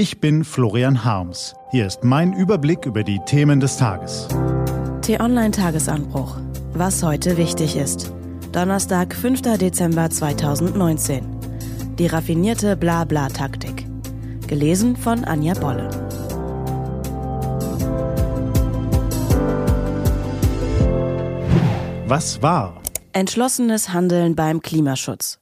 Ich 0.00 0.18
bin 0.18 0.44
Florian 0.44 1.04
Harms. 1.04 1.54
Hier 1.72 1.86
ist 1.86 2.04
mein 2.04 2.32
Überblick 2.32 2.86
über 2.86 3.04
die 3.04 3.20
Themen 3.26 3.60
des 3.60 3.76
Tages. 3.76 4.28
T-Online-Tagesanbruch. 5.02 6.38
Was 6.72 7.02
heute 7.02 7.36
wichtig 7.36 7.76
ist. 7.76 8.10
Donnerstag, 8.50 9.14
5. 9.14 9.42
Dezember 9.58 10.08
2019. 10.08 11.22
Die 11.98 12.06
raffinierte 12.06 12.78
Blabla-Taktik. 12.78 13.84
Gelesen 14.46 14.96
von 14.96 15.22
Anja 15.26 15.52
Bolle. 15.52 15.90
Was 22.06 22.40
war? 22.40 22.80
Entschlossenes 23.12 23.92
Handeln 23.92 24.34
beim 24.34 24.62
Klimaschutz. 24.62 25.40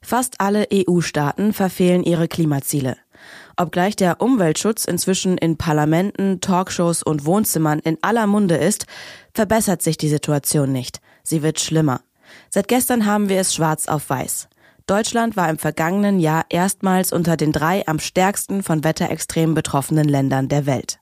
Fast 0.00 0.40
alle 0.40 0.68
EU-Staaten 0.72 1.52
verfehlen 1.52 2.04
ihre 2.04 2.28
Klimaziele. 2.28 2.98
Obgleich 3.56 3.94
der 3.94 4.20
Umweltschutz 4.20 4.84
inzwischen 4.84 5.38
in 5.38 5.56
Parlamenten, 5.56 6.40
Talkshows 6.40 7.02
und 7.02 7.24
Wohnzimmern 7.24 7.78
in 7.78 7.98
aller 8.02 8.26
Munde 8.26 8.56
ist, 8.56 8.86
verbessert 9.32 9.80
sich 9.80 9.96
die 9.96 10.08
Situation 10.08 10.72
nicht. 10.72 11.00
Sie 11.22 11.42
wird 11.42 11.60
schlimmer. 11.60 12.00
Seit 12.50 12.66
gestern 12.68 13.06
haben 13.06 13.28
wir 13.28 13.40
es 13.40 13.54
schwarz 13.54 13.86
auf 13.86 14.10
weiß. 14.10 14.48
Deutschland 14.86 15.36
war 15.36 15.48
im 15.48 15.58
vergangenen 15.58 16.18
Jahr 16.18 16.44
erstmals 16.50 17.12
unter 17.12 17.36
den 17.36 17.52
drei 17.52 17.86
am 17.86 18.00
stärksten 18.00 18.62
von 18.62 18.84
Wetterextremen 18.84 19.54
betroffenen 19.54 20.08
Ländern 20.08 20.48
der 20.48 20.66
Welt. 20.66 20.98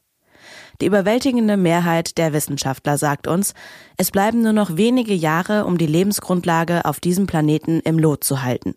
Die 0.80 0.86
überwältigende 0.86 1.56
Mehrheit 1.56 2.18
der 2.18 2.32
Wissenschaftler 2.32 2.98
sagt 2.98 3.26
uns, 3.26 3.54
es 3.96 4.10
bleiben 4.10 4.42
nur 4.42 4.52
noch 4.52 4.76
wenige 4.76 5.14
Jahre, 5.14 5.64
um 5.64 5.78
die 5.78 5.86
Lebensgrundlage 5.86 6.84
auf 6.84 7.00
diesem 7.00 7.26
Planeten 7.26 7.80
im 7.80 7.98
Lot 7.98 8.24
zu 8.24 8.42
halten. 8.42 8.74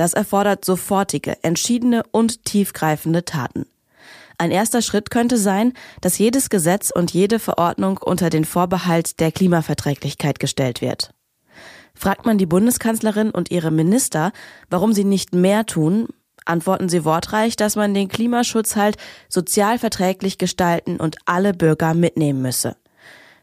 Das 0.00 0.14
erfordert 0.14 0.64
sofortige, 0.64 1.36
entschiedene 1.42 2.04
und 2.10 2.46
tiefgreifende 2.46 3.26
Taten. 3.26 3.66
Ein 4.38 4.50
erster 4.50 4.80
Schritt 4.80 5.10
könnte 5.10 5.36
sein, 5.36 5.74
dass 6.00 6.16
jedes 6.16 6.48
Gesetz 6.48 6.90
und 6.90 7.12
jede 7.12 7.38
Verordnung 7.38 7.98
unter 7.98 8.30
den 8.30 8.46
Vorbehalt 8.46 9.20
der 9.20 9.30
Klimaverträglichkeit 9.30 10.38
gestellt 10.38 10.80
wird. 10.80 11.12
Fragt 11.94 12.24
man 12.24 12.38
die 12.38 12.46
Bundeskanzlerin 12.46 13.30
und 13.30 13.50
ihre 13.50 13.70
Minister, 13.70 14.32
warum 14.70 14.94
sie 14.94 15.04
nicht 15.04 15.34
mehr 15.34 15.66
tun, 15.66 16.08
antworten 16.46 16.88
sie 16.88 17.04
wortreich, 17.04 17.54
dass 17.56 17.76
man 17.76 17.92
den 17.92 18.08
Klimaschutz 18.08 18.76
halt 18.76 18.96
sozial 19.28 19.78
verträglich 19.78 20.38
gestalten 20.38 20.96
und 20.96 21.18
alle 21.26 21.52
Bürger 21.52 21.92
mitnehmen 21.92 22.40
müsse. 22.40 22.74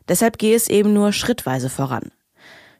Deshalb 0.07 0.39
gehe 0.39 0.55
es 0.55 0.69
eben 0.69 0.91
nur 0.91 1.13
schrittweise 1.13 1.69
voran. 1.69 2.09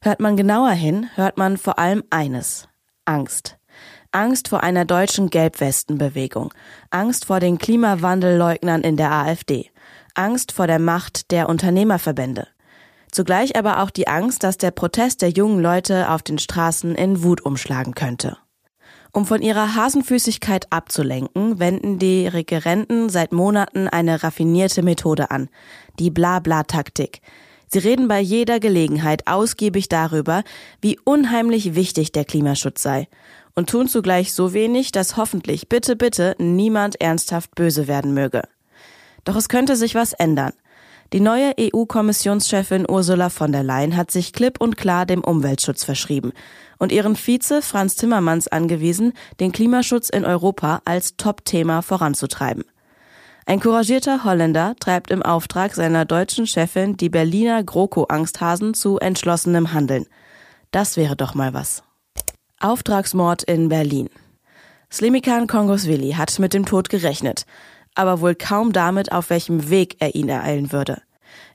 Hört 0.02 0.20
man 0.20 0.36
genauer 0.36 0.72
hin, 0.72 1.12
hört 1.14 1.38
man 1.38 1.58
vor 1.58 1.78
allem 1.78 2.04
eines 2.10 2.68
Angst. 3.06 3.58
Angst 4.12 4.48
vor 4.48 4.64
einer 4.64 4.86
deutschen 4.86 5.30
Gelbwestenbewegung, 5.30 6.54
Angst 6.90 7.26
vor 7.26 7.40
den 7.40 7.58
Klimawandelleugnern 7.58 8.82
in 8.82 8.98
der 8.98 9.12
AfD, 9.12 9.70
Angst 10.14 10.52
vor 10.52 10.68
der 10.68 10.80
Macht 10.80 11.32
der 11.32 11.50
Unternehmerverbände. 11.50 12.48
Zugleich 13.12 13.56
aber 13.56 13.82
auch 13.82 13.90
die 13.90 14.08
Angst, 14.08 14.44
dass 14.44 14.58
der 14.58 14.72
Protest 14.72 15.22
der 15.22 15.30
jungen 15.30 15.62
Leute 15.62 16.10
auf 16.10 16.24
den 16.24 16.40
Straßen 16.40 16.96
in 16.96 17.24
Wut 17.24 17.42
umschlagen 17.42 17.96
könnte. 17.96 18.38
Um 19.14 19.26
von 19.26 19.42
ihrer 19.42 19.76
Hasenfüßigkeit 19.76 20.72
abzulenken, 20.72 21.60
wenden 21.60 21.98
die 21.98 22.28
Regerenten 22.28 23.10
seit 23.10 23.32
Monaten 23.32 23.88
eine 23.88 24.24
raffinierte 24.24 24.84
Methode 24.84 25.32
an, 25.32 25.50
die 25.98 26.12
Blabla-Taktik. 26.12 27.22
Sie 27.70 27.80
reden 27.80 28.08
bei 28.08 28.20
jeder 28.20 28.60
Gelegenheit 28.60 29.28
ausgiebig 29.28 29.90
darüber, 29.90 30.44
wie 30.82 31.00
unheimlich 31.04 31.76
wichtig 31.76 32.12
der 32.12 32.26
Klimaschutz 32.26 32.82
sei 32.82 33.08
und 33.58 33.72
tun 33.72 33.88
zugleich 33.88 34.34
so 34.34 34.54
wenig, 34.54 34.92
dass 34.92 35.18
hoffentlich 35.18 35.68
bitte, 35.68 35.96
bitte 35.96 36.36
niemand 36.38 37.02
ernsthaft 37.02 37.56
böse 37.56 37.88
werden 37.88 38.14
möge. 38.14 38.44
Doch 39.24 39.36
es 39.36 39.50
könnte 39.50 39.76
sich 39.76 39.96
was 39.96 40.14
ändern. 40.14 40.54
Die 41.12 41.22
neue 41.22 41.54
EU-Kommissionschefin 41.60 42.86
Ursula 42.88 43.30
von 43.30 43.52
der 43.52 43.64
Leyen 43.64 43.98
hat 43.98 44.12
sich 44.12 44.32
klipp 44.32 44.62
und 44.62 44.78
klar 44.78 45.08
dem 45.08 45.24
Umweltschutz 45.24 45.84
verschrieben 45.84 46.34
und 46.78 46.92
ihren 46.92 47.16
Vize 47.16 47.64
Franz 47.64 47.96
Timmermans 47.96 48.48
angewiesen, 48.48 49.14
den 49.40 49.52
Klimaschutz 49.52 50.10
in 50.10 50.24
Europa 50.24 50.82
als 50.86 51.18
Top-Thema 51.18 51.82
voranzutreiben. 51.82 52.64
Ein 53.48 53.60
couragierter 53.60 54.24
Holländer 54.24 54.76
treibt 54.80 55.10
im 55.10 55.24
Auftrag 55.24 55.74
seiner 55.74 56.06
deutschen 56.06 56.46
Chefin 56.46 56.96
die 56.96 57.10
Berliner 57.10 57.64
GroKo-Angsthasen 57.64 58.76
zu 58.76 59.00
entschlossenem 59.00 59.74
Handeln. 59.74 60.06
Das 60.70 60.96
wäre 60.96 61.16
doch 61.16 61.34
mal 61.34 61.56
was. 61.56 61.87
Auftragsmord 62.60 63.44
in 63.44 63.70
Berlin. 63.70 64.10
Slimikan 64.92 65.48
Kongoswili 65.48 66.14
hat 66.14 66.40
mit 66.40 66.54
dem 66.54 66.66
Tod 66.66 66.90
gerechnet 66.90 67.46
aber 67.98 68.22
wohl 68.22 68.36
kaum 68.36 68.72
damit, 68.72 69.12
auf 69.12 69.30
welchem 69.30 69.70
Weg 69.70 69.98
er 70.00 70.16
ihn 70.16 70.30
ereilen 70.30 70.72
würde. 70.72 71.02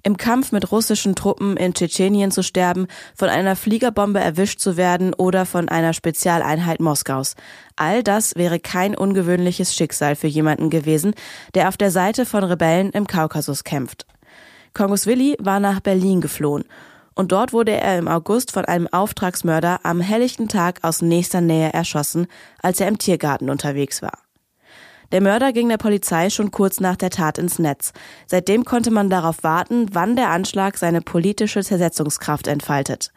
Im 0.02 0.16
Kampf 0.16 0.50
mit 0.50 0.72
russischen 0.72 1.14
Truppen 1.14 1.56
in 1.56 1.74
Tschetschenien 1.74 2.32
zu 2.32 2.42
sterben, 2.42 2.88
von 3.14 3.28
einer 3.28 3.54
Fliegerbombe 3.54 4.18
erwischt 4.18 4.58
zu 4.58 4.76
werden 4.76 5.14
oder 5.14 5.46
von 5.46 5.68
einer 5.68 5.92
Spezialeinheit 5.92 6.80
Moskaus. 6.80 7.36
All 7.76 8.02
das 8.02 8.34
wäre 8.34 8.58
kein 8.58 8.96
ungewöhnliches 8.96 9.74
Schicksal 9.74 10.16
für 10.16 10.26
jemanden 10.26 10.70
gewesen, 10.70 11.14
der 11.54 11.68
auf 11.68 11.76
der 11.76 11.92
Seite 11.92 12.26
von 12.26 12.42
Rebellen 12.42 12.90
im 12.90 13.06
Kaukasus 13.06 13.62
kämpft. 13.62 14.06
Kongoswili 14.74 15.36
war 15.38 15.60
nach 15.60 15.80
Berlin 15.80 16.20
geflohen 16.20 16.64
und 17.14 17.32
dort 17.32 17.52
wurde 17.52 17.72
er 17.72 17.98
im 17.98 18.08
August 18.08 18.52
von 18.52 18.64
einem 18.64 18.88
Auftragsmörder 18.88 19.80
am 19.82 20.00
helllichten 20.00 20.48
Tag 20.48 20.80
aus 20.82 21.02
nächster 21.02 21.40
Nähe 21.40 21.72
erschossen, 21.72 22.26
als 22.62 22.80
er 22.80 22.88
im 22.88 22.98
Tiergarten 22.98 23.50
unterwegs 23.50 24.02
war. 24.02 24.18
Der 25.12 25.20
Mörder 25.20 25.52
ging 25.52 25.68
der 25.68 25.76
Polizei 25.76 26.30
schon 26.30 26.50
kurz 26.50 26.80
nach 26.80 26.96
der 26.96 27.10
Tat 27.10 27.36
ins 27.36 27.58
Netz. 27.58 27.92
Seitdem 28.26 28.64
konnte 28.64 28.90
man 28.90 29.10
darauf 29.10 29.44
warten, 29.44 29.88
wann 29.92 30.16
der 30.16 30.30
Anschlag 30.30 30.78
seine 30.78 31.02
politische 31.02 31.62
Zersetzungskraft 31.62 32.46
entfaltet. 32.46 33.12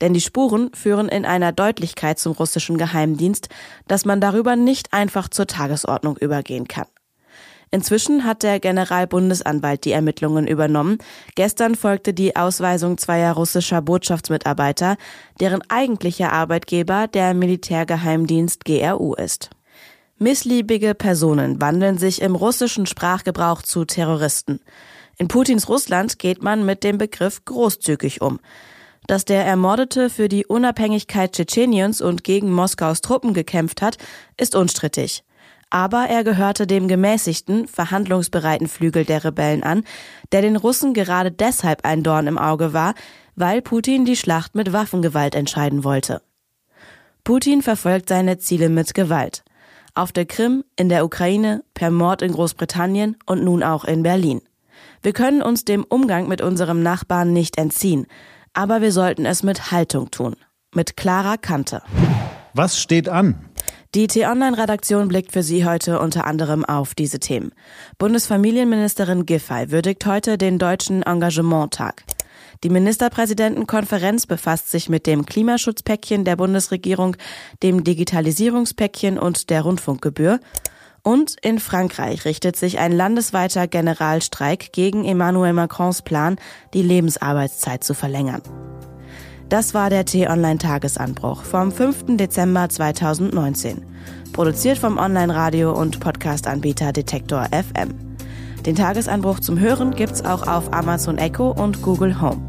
Denn 0.00 0.14
die 0.14 0.22
Spuren 0.22 0.70
führen 0.74 1.08
in 1.08 1.26
einer 1.26 1.52
Deutlichkeit 1.52 2.18
zum 2.18 2.32
russischen 2.32 2.78
Geheimdienst, 2.78 3.50
dass 3.86 4.06
man 4.06 4.22
darüber 4.22 4.56
nicht 4.56 4.94
einfach 4.94 5.28
zur 5.28 5.46
Tagesordnung 5.46 6.16
übergehen 6.16 6.66
kann. 6.66 6.86
Inzwischen 7.74 8.22
hat 8.22 8.44
der 8.44 8.60
Generalbundesanwalt 8.60 9.84
die 9.84 9.90
Ermittlungen 9.90 10.46
übernommen. 10.46 10.98
Gestern 11.34 11.74
folgte 11.74 12.14
die 12.14 12.36
Ausweisung 12.36 12.98
zweier 12.98 13.32
russischer 13.32 13.82
Botschaftsmitarbeiter, 13.82 14.96
deren 15.40 15.60
eigentlicher 15.68 16.32
Arbeitgeber 16.32 17.08
der 17.08 17.34
Militärgeheimdienst 17.34 18.64
GRU 18.64 19.14
ist. 19.14 19.50
Missliebige 20.18 20.94
Personen 20.94 21.60
wandeln 21.60 21.98
sich 21.98 22.22
im 22.22 22.36
russischen 22.36 22.86
Sprachgebrauch 22.86 23.62
zu 23.62 23.84
Terroristen. 23.84 24.60
In 25.18 25.26
Putins 25.26 25.68
Russland 25.68 26.20
geht 26.20 26.44
man 26.44 26.64
mit 26.64 26.84
dem 26.84 26.96
Begriff 26.96 27.44
großzügig 27.44 28.20
um. 28.20 28.38
Dass 29.08 29.24
der 29.24 29.44
Ermordete 29.44 30.10
für 30.10 30.28
die 30.28 30.46
Unabhängigkeit 30.46 31.32
Tschetscheniens 31.32 32.00
und 32.00 32.22
gegen 32.22 32.52
Moskaus 32.52 33.00
Truppen 33.00 33.34
gekämpft 33.34 33.82
hat, 33.82 33.98
ist 34.36 34.54
unstrittig. 34.54 35.24
Aber 35.74 36.06
er 36.08 36.22
gehörte 36.22 36.68
dem 36.68 36.86
gemäßigten, 36.86 37.66
verhandlungsbereiten 37.66 38.68
Flügel 38.68 39.04
der 39.04 39.24
Rebellen 39.24 39.64
an, 39.64 39.82
der 40.30 40.40
den 40.40 40.54
Russen 40.54 40.94
gerade 40.94 41.32
deshalb 41.32 41.84
ein 41.84 42.04
Dorn 42.04 42.28
im 42.28 42.38
Auge 42.38 42.72
war, 42.72 42.94
weil 43.34 43.60
Putin 43.60 44.04
die 44.04 44.14
Schlacht 44.14 44.54
mit 44.54 44.72
Waffengewalt 44.72 45.34
entscheiden 45.34 45.82
wollte. 45.82 46.22
Putin 47.24 47.60
verfolgt 47.60 48.08
seine 48.08 48.38
Ziele 48.38 48.68
mit 48.68 48.94
Gewalt 48.94 49.42
auf 49.96 50.12
der 50.12 50.26
Krim, 50.26 50.62
in 50.76 50.88
der 50.88 51.04
Ukraine, 51.04 51.64
per 51.74 51.90
Mord 51.90 52.22
in 52.22 52.30
Großbritannien 52.30 53.16
und 53.26 53.42
nun 53.42 53.64
auch 53.64 53.84
in 53.84 54.04
Berlin. 54.04 54.42
Wir 55.02 55.12
können 55.12 55.42
uns 55.42 55.64
dem 55.64 55.82
Umgang 55.82 56.28
mit 56.28 56.40
unserem 56.40 56.84
Nachbarn 56.84 57.32
nicht 57.32 57.58
entziehen, 57.58 58.06
aber 58.52 58.80
wir 58.80 58.92
sollten 58.92 59.26
es 59.26 59.42
mit 59.42 59.72
Haltung 59.72 60.12
tun, 60.12 60.36
mit 60.72 60.96
klarer 60.96 61.36
Kante. 61.36 61.82
Was 62.52 62.78
steht 62.78 63.08
an? 63.08 63.36
Die 63.94 64.08
T-Online-Redaktion 64.08 65.06
blickt 65.06 65.30
für 65.30 65.44
Sie 65.44 65.64
heute 65.64 66.00
unter 66.00 66.26
anderem 66.26 66.64
auf 66.64 66.96
diese 66.96 67.20
Themen. 67.20 67.52
Bundesfamilienministerin 67.96 69.24
Giffey 69.24 69.70
würdigt 69.70 70.04
heute 70.04 70.36
den 70.36 70.58
deutschen 70.58 71.04
Engagementtag. 71.04 72.02
Die 72.64 72.70
Ministerpräsidentenkonferenz 72.70 74.26
befasst 74.26 74.72
sich 74.72 74.88
mit 74.88 75.06
dem 75.06 75.26
Klimaschutzpäckchen 75.26 76.24
der 76.24 76.34
Bundesregierung, 76.34 77.16
dem 77.62 77.84
Digitalisierungspäckchen 77.84 79.16
und 79.16 79.48
der 79.48 79.62
Rundfunkgebühr. 79.62 80.40
Und 81.04 81.36
in 81.42 81.60
Frankreich 81.60 82.24
richtet 82.24 82.56
sich 82.56 82.80
ein 82.80 82.90
landesweiter 82.90 83.68
Generalstreik 83.68 84.72
gegen 84.72 85.04
Emmanuel 85.04 85.52
Macrons 85.52 86.02
Plan, 86.02 86.34
die 86.72 86.82
Lebensarbeitszeit 86.82 87.84
zu 87.84 87.94
verlängern. 87.94 88.42
Das 89.48 89.74
war 89.74 89.90
der 89.90 90.04
T-Online-Tagesanbruch 90.04 91.42
vom 91.42 91.70
5. 91.70 92.16
Dezember 92.16 92.68
2019. 92.68 93.82
Produziert 94.32 94.78
vom 94.78 94.98
Online-Radio- 94.98 95.72
und 95.72 96.00
Podcast-Anbieter 96.00 96.92
Detektor 96.92 97.46
FM. 97.50 97.94
Den 98.66 98.74
Tagesanbruch 98.74 99.40
zum 99.40 99.58
Hören 99.58 99.94
gibt's 99.94 100.24
auch 100.24 100.46
auf 100.46 100.72
Amazon 100.72 101.18
Echo 101.18 101.50
und 101.50 101.82
Google 101.82 102.20
Home. 102.20 102.42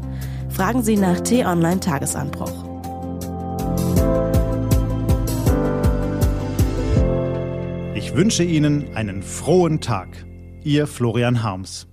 Fragen 0.48 0.82
Sie 0.82 0.96
nach 0.96 1.20
T-Online 1.20 1.80
Tagesanbruch. 1.80 2.66
wünsche 8.16 8.44
Ihnen 8.44 8.96
einen 8.96 9.22
frohen 9.22 9.82
Tag. 9.82 10.08
Ihr 10.64 10.86
Florian 10.86 11.42
Harms. 11.42 11.86